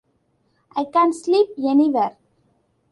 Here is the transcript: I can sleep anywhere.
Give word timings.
I 0.75 0.85
can 0.85 1.13
sleep 1.13 1.49
anywhere. 1.59 2.17